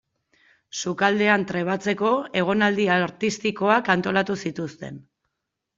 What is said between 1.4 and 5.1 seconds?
trebatzeko egonaldi artistikoak antolatu zituzten.